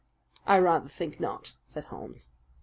[0.47, 2.29] "I rather think not," said Holmes.